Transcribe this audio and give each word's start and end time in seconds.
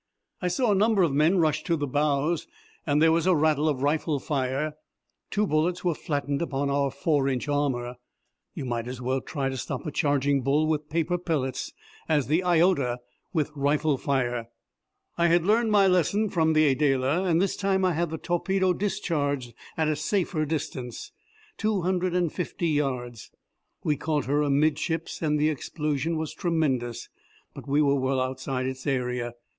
I 0.41 0.47
saw 0.47 0.71
a 0.71 0.73
number 0.73 1.03
of 1.03 1.13
men 1.13 1.37
rush 1.37 1.61
to 1.65 1.75
the 1.75 1.85
bows, 1.85 2.47
and 2.87 2.99
there 2.99 3.11
was 3.11 3.27
a 3.27 3.35
rattle 3.35 3.69
of 3.69 3.83
rifle 3.83 4.19
fire. 4.19 4.73
Two 5.29 5.45
bullets 5.45 5.85
were 5.85 5.93
flattened 5.93 6.41
upon 6.41 6.71
our 6.71 6.89
four 6.89 7.27
inch 7.27 7.47
armour. 7.47 7.97
You 8.55 8.65
might 8.65 8.87
as 8.87 8.99
well 8.99 9.21
try 9.21 9.49
to 9.49 9.57
stop 9.57 9.85
a 9.85 9.91
charging 9.91 10.41
bull 10.41 10.65
with 10.65 10.89
paper 10.89 11.19
pellets 11.19 11.71
as 12.09 12.25
the 12.25 12.43
Iota 12.43 12.97
with 13.31 13.51
rifle 13.53 13.95
fire. 13.95 14.47
I 15.19 15.27
had 15.27 15.45
learned 15.45 15.69
my 15.71 15.85
lesson 15.85 16.31
from 16.31 16.53
the 16.53 16.69
Adela, 16.69 17.25
and 17.25 17.39
this 17.39 17.55
time 17.55 17.85
I 17.85 17.93
had 17.93 18.09
the 18.09 18.17
torpedo 18.17 18.73
discharged 18.73 19.53
at 19.77 19.87
a 19.87 19.95
safer 19.95 20.45
distance 20.45 21.11
two 21.57 21.81
hundred 21.83 22.15
and 22.15 22.33
fifty 22.33 22.69
yards. 22.69 23.29
We 23.83 23.97
caught 23.97 24.25
her 24.25 24.41
amidships 24.41 25.21
and 25.21 25.37
the 25.37 25.49
explosion 25.51 26.17
was 26.17 26.33
tremendous, 26.33 27.07
but 27.53 27.67
we 27.67 27.83
were 27.83 27.93
well 27.99 28.19
outside 28.19 28.65
its 28.65 28.87
area. 28.87 29.33